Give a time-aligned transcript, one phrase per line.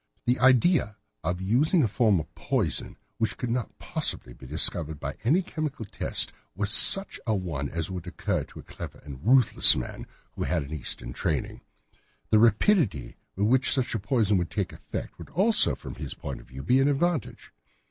[0.25, 5.15] The idea of using a form of poison which could not possibly be discovered by
[5.23, 9.23] any chemical test was just such a one as would occur to a clever and
[9.23, 11.61] ruthless man who had had an Eastern training.
[12.31, 16.41] The rapidity with which such a poison would take effect would also, from his point
[16.41, 17.53] of view, be an advantage.